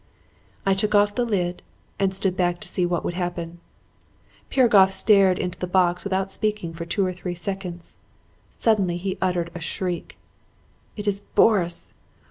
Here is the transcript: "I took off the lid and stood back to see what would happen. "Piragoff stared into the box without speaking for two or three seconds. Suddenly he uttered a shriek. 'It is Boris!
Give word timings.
"I 0.65 0.73
took 0.73 0.95
off 0.95 1.13
the 1.13 1.23
lid 1.25 1.61
and 1.99 2.11
stood 2.11 2.35
back 2.35 2.59
to 2.61 2.67
see 2.67 2.87
what 2.87 3.05
would 3.05 3.13
happen. 3.13 3.59
"Piragoff 4.49 4.91
stared 4.91 5.37
into 5.37 5.59
the 5.59 5.67
box 5.67 6.03
without 6.03 6.31
speaking 6.31 6.73
for 6.73 6.85
two 6.85 7.05
or 7.05 7.13
three 7.13 7.35
seconds. 7.35 7.97
Suddenly 8.49 8.97
he 8.97 9.19
uttered 9.21 9.51
a 9.53 9.59
shriek. 9.59 10.17
'It 10.97 11.05
is 11.05 11.19
Boris! 11.19 11.93